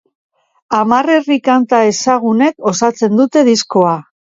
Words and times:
Hamar 0.77 1.11
herri-kanta 1.17 1.83
ezagunek 1.93 2.69
osatzen 2.75 3.19
dute 3.25 3.51
diskoa. 3.55 3.99